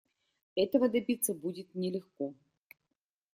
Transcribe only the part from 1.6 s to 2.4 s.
нелегко.